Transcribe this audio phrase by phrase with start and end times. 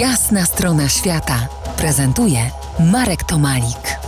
[0.00, 1.48] Jasna strona świata
[1.78, 2.38] prezentuje
[2.92, 3.98] Marek Tomalik.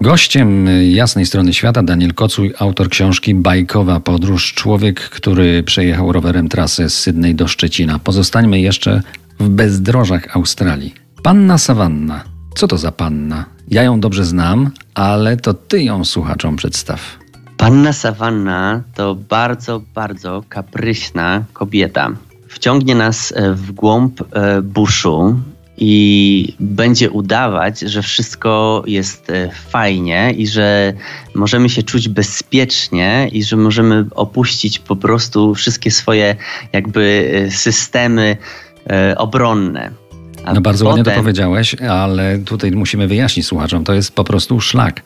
[0.00, 4.54] Gościem jasnej strony świata Daniel Kocuj, autor książki Bajkowa Podróż.
[4.54, 7.98] Człowiek, który przejechał rowerem trasę z Sydney do Szczecina.
[7.98, 9.02] Pozostańmy jeszcze
[9.40, 10.94] w bezdrożach Australii.
[11.22, 12.24] Panna Savanna.
[12.54, 13.44] Co to za panna?
[13.68, 17.00] Ja ją dobrze znam, ale to ty ją słuchaczom przedstaw.
[17.56, 22.10] Panna Savanna to bardzo, bardzo kapryśna kobieta.
[22.48, 25.40] Wciągnie nas e, w głąb e, buszu
[25.78, 30.92] i będzie udawać, że wszystko jest e, fajnie i że
[31.34, 36.36] możemy się czuć bezpiecznie i że możemy opuścić po prostu wszystkie swoje
[36.72, 38.36] jakby systemy
[39.16, 39.90] obronne.
[40.46, 40.98] A no bardzo potem...
[40.98, 45.02] ładnie to powiedziałeś, ale tutaj musimy wyjaśnić słuchaczom, to jest po prostu szlak.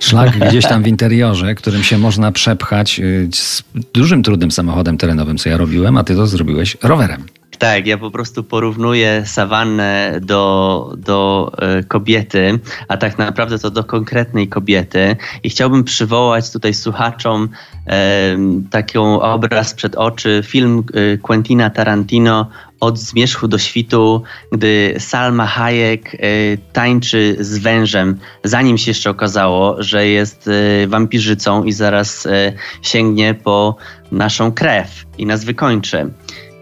[0.00, 5.38] Szlak gdzieś tam w interiorze, którym się można przepchać y, z dużym trudnym samochodem terenowym,
[5.38, 7.24] co ja robiłem, a ty to zrobiłeś rowerem.
[7.60, 13.84] Tak, ja po prostu porównuję sawannę do, do e, kobiety, a tak naprawdę to do
[13.84, 15.16] konkretnej kobiety.
[15.42, 17.48] I chciałbym przywołać tutaj słuchaczom
[17.86, 18.36] e,
[18.70, 22.48] taki obraz przed oczy, film e, Quentina Tarantino
[22.80, 29.82] od zmierzchu do świtu, gdy Salma Hayek y, tańczy z wężem, zanim się jeszcze okazało,
[29.82, 33.76] że jest y, wampirzycą i zaraz y, sięgnie po
[34.12, 36.10] naszą krew i nas wykończy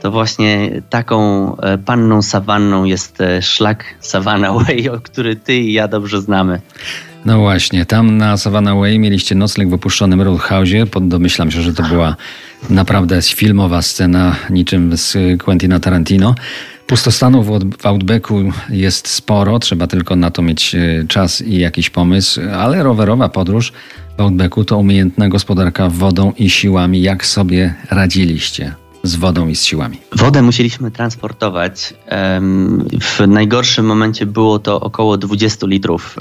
[0.00, 5.72] to właśnie taką e, panną sawanną jest e, szlak Savannah Way, o który ty i
[5.72, 6.60] ja dobrze znamy.
[7.24, 11.08] No właśnie, tam na Savannah Way mieliście nocleg w opuszczonym Roadhouse'ie.
[11.08, 12.16] Domyślam się, że to była
[12.70, 16.34] naprawdę filmowa scena, niczym z Quentina Tarantino.
[16.86, 17.46] Pustostanów
[17.80, 22.82] w Outbacku jest sporo, trzeba tylko na to mieć e, czas i jakiś pomysł, ale
[22.82, 23.72] rowerowa podróż
[24.18, 27.02] w Outbacku to umiejętna gospodarka wodą i siłami.
[27.02, 28.74] Jak sobie radziliście?
[29.02, 30.00] z wodą i z siłami?
[30.16, 31.94] Wodę musieliśmy transportować.
[33.00, 36.16] W najgorszym momencie było to około 20 litrów.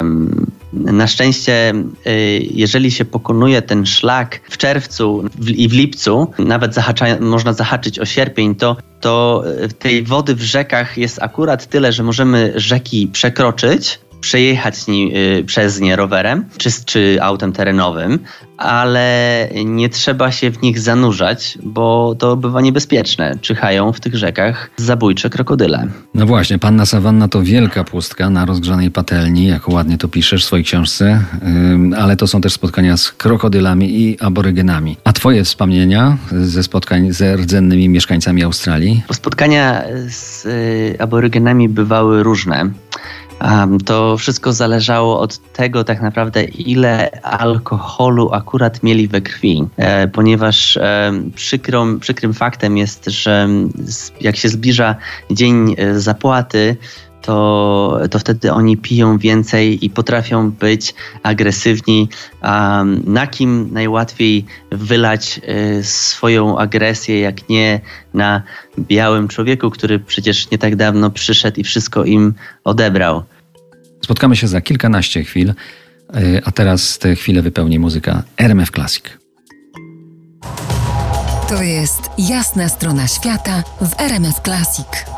[0.79, 1.73] Na szczęście,
[2.07, 7.99] y, jeżeli się pokonuje ten szlak w czerwcu i w lipcu, nawet zahacza, można zahaczyć
[7.99, 9.43] o sierpień, to, to
[9.79, 15.79] tej wody w rzekach jest akurat tyle, że możemy rzeki przekroczyć, przejechać nie, y, przez
[15.79, 18.19] nie rowerem czy, czy autem terenowym,
[18.57, 23.37] ale nie trzeba się w nich zanurzać, bo to bywa niebezpieczne.
[23.41, 25.87] Czyhają w tych rzekach zabójcze krokodyle.
[26.13, 30.45] No właśnie, panna sawanna to wielka pustka na rozgrzanej patelni, jak ładnie to piszesz w
[30.45, 31.21] swojej książce,
[31.97, 34.97] ale to są też spotkania z krokodylami i aborygenami.
[35.03, 39.03] A twoje wspomnienia ze spotkań z rdzennymi mieszkańcami Australii?
[39.13, 42.69] Spotkania z y, aborygenami bywały różne.
[43.85, 50.79] To wszystko zależało od tego tak naprawdę, ile alkoholu akurat mieli we krwi, e, ponieważ
[51.35, 53.49] przykrym, faktem jest, że
[54.21, 54.95] jak się zbliża
[55.31, 56.77] dzień e, zapłaty,
[57.21, 62.09] to, to wtedy oni piją więcej i potrafią być agresywni.
[63.05, 65.41] na kim najłatwiej wylać
[65.81, 67.79] swoją agresję, jak nie
[68.13, 68.43] na
[68.79, 72.33] białym człowieku, który przecież nie tak dawno przyszedł i wszystko im
[72.63, 73.23] odebrał.
[74.03, 79.03] Spotkamy się za kilkanaście chwil, e, a teraz tę chwilę wypełni muzyka RMF Classic.
[81.49, 85.16] To jest jasna strona świata w RMF Classic.